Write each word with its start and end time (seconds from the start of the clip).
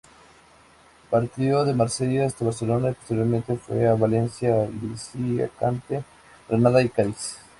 Partió 1.11 1.63
de 1.63 1.75
Marsella 1.75 2.25
hasta 2.25 2.43
Barcelona 2.43 2.89
y, 2.89 2.93
posteriormente, 2.95 3.55
fue 3.57 3.87
a 3.87 3.93
Valencia, 3.93 4.67
Alicante, 5.13 6.03
Granada 6.49 6.81
y 6.81 6.89
Cádiz. 6.89 7.37